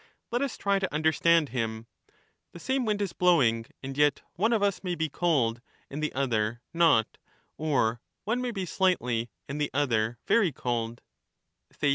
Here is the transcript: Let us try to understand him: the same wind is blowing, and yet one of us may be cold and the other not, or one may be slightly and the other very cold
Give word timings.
Let 0.31 0.41
us 0.41 0.57
try 0.57 0.79
to 0.79 0.91
understand 0.91 1.49
him: 1.49 1.85
the 2.53 2.59
same 2.59 2.85
wind 2.85 3.03
is 3.03 3.13
blowing, 3.13 3.67
and 3.83 3.95
yet 3.95 4.23
one 4.33 4.51
of 4.51 4.63
us 4.63 4.83
may 4.83 4.95
be 4.95 5.09
cold 5.09 5.61
and 5.91 6.01
the 6.01 6.11
other 6.13 6.59
not, 6.73 7.19
or 7.55 8.01
one 8.23 8.41
may 8.41 8.49
be 8.49 8.65
slightly 8.65 9.29
and 9.47 9.61
the 9.61 9.69
other 9.75 10.17
very 10.25 10.51
cold 10.51 11.01